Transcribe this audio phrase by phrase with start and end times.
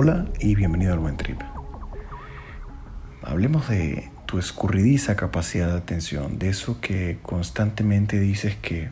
[0.00, 1.40] Hola y bienvenido al Buen Trip.
[3.20, 8.90] Hablemos de tu escurridiza capacidad de atención, de eso que constantemente dices que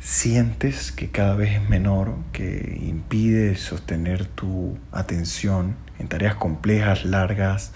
[0.00, 7.70] sientes que cada vez es menor, que impide sostener tu atención en tareas complejas, largas,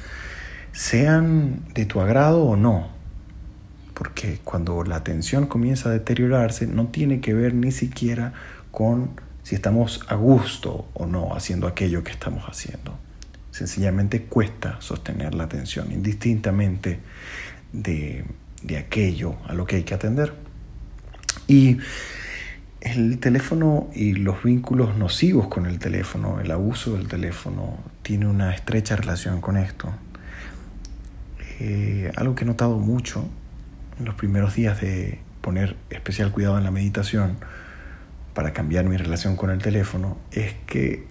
[0.73, 2.89] sean de tu agrado o no.
[3.95, 8.33] Porque cuando la atención comienza a deteriorarse, no tiene que ver ni siquiera
[8.73, 9.11] con
[9.45, 12.99] si estamos a gusto o no haciendo aquello que estamos haciendo.
[13.51, 16.99] Sencillamente cuesta sostener la atención, indistintamente
[17.73, 18.25] de,
[18.63, 20.35] de aquello a lo que hay que atender.
[21.47, 21.79] Y
[22.81, 28.55] el teléfono y los vínculos nocivos con el teléfono, el abuso del teléfono, tiene una
[28.55, 29.93] estrecha relación con esto.
[31.61, 33.29] Eh, algo que he notado mucho
[33.99, 37.37] en los primeros días de poner especial cuidado en la meditación
[38.35, 41.07] para cambiar mi relación con el teléfono es que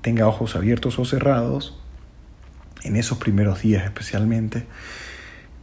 [0.00, 1.78] tenga ojos abiertos o cerrados,
[2.84, 4.64] en esos primeros días especialmente,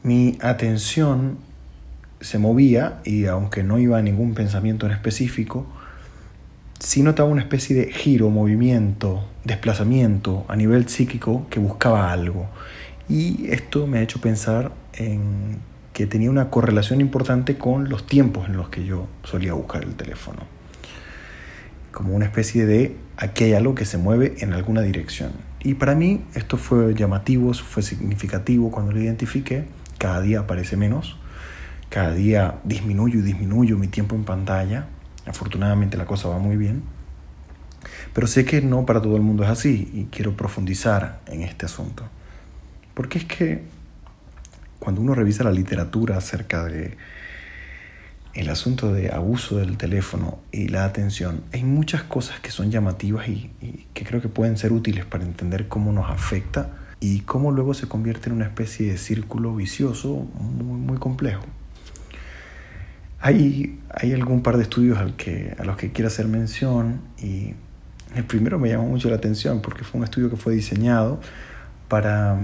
[0.04, 1.38] mi atención
[2.22, 5.66] se movía y aunque no iba a ningún pensamiento en específico,
[6.80, 12.48] sí notaba una especie de giro, movimiento, desplazamiento a nivel psíquico que buscaba algo.
[13.08, 15.60] Y esto me ha hecho pensar en
[15.94, 19.96] que tenía una correlación importante con los tiempos en los que yo solía buscar el
[19.96, 20.55] teléfono.
[21.96, 25.32] Como una especie de aquí hay algo que se mueve en alguna dirección.
[25.64, 29.64] Y para mí esto fue llamativo, fue significativo cuando lo identifiqué.
[29.98, 31.18] Cada día aparece menos
[31.96, 34.88] cada día disminuyo y disminuyo mi tiempo en pantalla.
[35.26, 36.84] Afortunadamente la cosa va muy bien.
[38.14, 41.66] Pero sé que no para todo el mundo es así y quiero profundizar en este
[41.66, 42.04] asunto.
[42.94, 43.64] Porque es que
[44.80, 46.98] cuando uno revisa la literatura acerca de
[48.36, 53.30] el asunto de abuso del teléfono y la atención, hay muchas cosas que son llamativas
[53.30, 56.70] y, y, que creo que pueden ser útiles para entender cómo nos afecta
[57.00, 61.46] y cómo luego se convierte en una especie de círculo vicioso muy, muy complejo.
[63.22, 67.54] Hay, hay algún par de estudios al que, a los que quiero hacer mención y
[68.16, 71.20] el primero me llamó mucho la atención porque fue un estudio que fue diseñado
[71.88, 72.40] para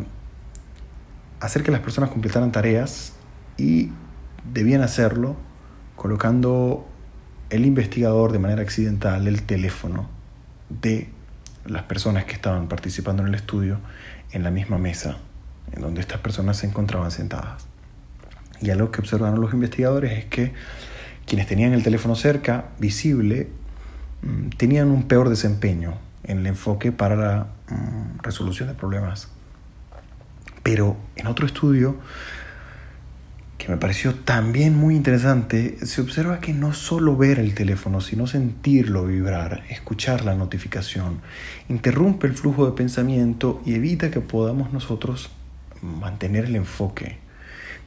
[1.40, 3.13] hacer que las personas completaran tareas
[3.57, 3.90] y
[4.53, 5.35] debían hacerlo
[6.01, 6.84] colocando
[7.51, 10.09] el investigador de manera accidental el teléfono
[10.67, 11.12] de
[11.67, 13.78] las personas que estaban participando en el estudio
[14.31, 15.17] en la misma mesa
[15.72, 17.67] en donde estas personas se encontraban sentadas.
[18.62, 20.53] Y algo que observaron los investigadores es que
[21.28, 23.50] quienes tenían el teléfono cerca, visible,
[24.23, 29.28] mm, tenían un peor desempeño en el enfoque para la mm, resolución de problemas.
[30.63, 31.97] Pero en otro estudio,
[33.61, 38.25] que me pareció también muy interesante, se observa que no solo ver el teléfono, sino
[38.25, 41.22] sentirlo vibrar, escuchar la notificación,
[41.69, 45.29] interrumpe el flujo de pensamiento y evita que podamos nosotros
[45.79, 47.19] mantener el enfoque.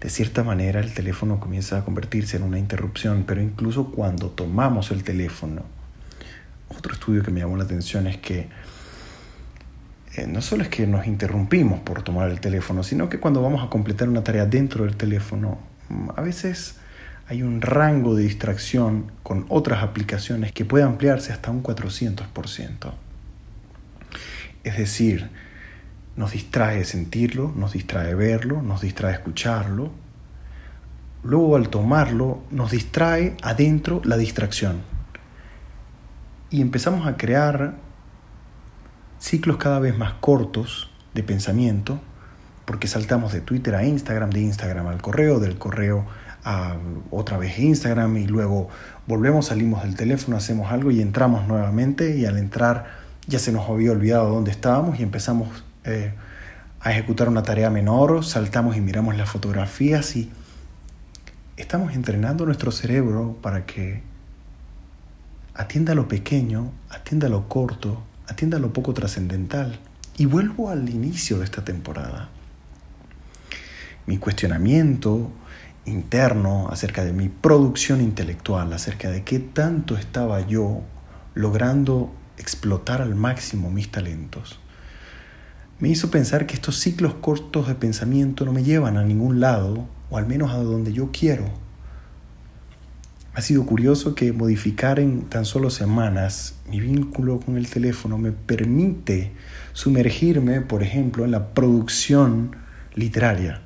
[0.01, 4.93] De cierta manera el teléfono comienza a convertirse en una interrupción, pero incluso cuando tomamos
[4.93, 5.63] el teléfono,
[6.69, 8.47] otro estudio que me llamó la atención es que
[10.17, 13.65] eh, no solo es que nos interrumpimos por tomar el teléfono, sino que cuando vamos
[13.65, 15.59] a completar una tarea dentro del teléfono,
[15.89, 16.77] mm, a veces
[17.27, 22.95] hay un rango de distracción con otras aplicaciones que puede ampliarse hasta un 400%.
[24.63, 25.31] Es decir,
[26.17, 29.91] nos distrae sentirlo, nos distrae verlo, nos distrae escucharlo.
[31.25, 34.83] Luego al tomarlo nos distrae adentro la distracción.
[36.51, 37.75] Y empezamos a crear
[39.25, 41.99] ciclos cada vez más cortos de pensamiento,
[42.67, 46.05] porque saltamos de Twitter a Instagram, de Instagram al correo, del correo
[46.45, 46.77] a
[47.11, 48.69] otra vez Instagram y luego
[49.07, 52.85] volvemos, salimos del teléfono, hacemos algo y entramos nuevamente y al entrar
[53.27, 56.13] ya se nos había olvidado dónde estábamos y empezamos eh,
[56.81, 60.31] a ejecutar una tarea menor, saltamos y miramos las fotografías y
[61.57, 64.03] estamos entrenando nuestro cerebro para que
[65.55, 69.79] atienda lo pequeño, atienda lo corto, atienda lo poco trascendental.
[70.17, 72.29] Y vuelvo al inicio de esta temporada.
[74.07, 75.33] Mi cuestionamiento
[75.87, 80.83] interno acerca de mi producción intelectual, acerca de qué tanto estaba yo
[81.35, 84.61] logrando explotar al máximo mis talentos
[85.81, 89.87] me hizo pensar que estos ciclos cortos de pensamiento no me llevan a ningún lado,
[90.09, 91.45] o al menos a donde yo quiero.
[93.37, 98.31] Ha sido curioso que modificar en tan solo semanas mi vínculo con el teléfono me
[98.31, 99.33] permite
[99.73, 102.55] sumergirme, por ejemplo, en la producción
[102.95, 103.63] literaria.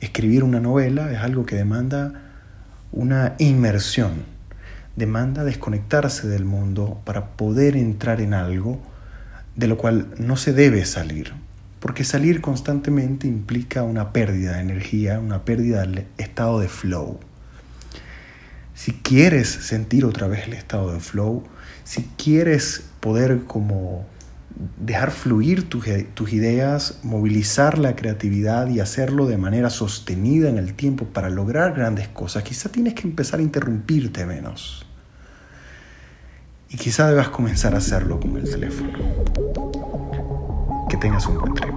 [0.00, 2.14] Escribir una novela es algo que demanda
[2.92, 4.24] una inmersión,
[4.96, 8.80] demanda desconectarse del mundo para poder entrar en algo
[9.54, 11.34] de lo cual no se debe salir,
[11.78, 17.20] porque salir constantemente implica una pérdida de energía, una pérdida del estado de flow.
[18.80, 21.44] Si quieres sentir otra vez el estado de flow,
[21.84, 24.06] si quieres poder como
[24.78, 25.86] dejar fluir tus,
[26.32, 32.08] ideas, movilizar la creatividad y hacerlo de manera sostenida en el tiempo para lograr grandes
[32.08, 34.86] cosas, quizá tienes que empezar a interrumpirte menos.
[36.70, 38.92] Y quizá debas comenzar a hacerlo con el teléfono.
[40.88, 41.74] Que tengas un buen trip.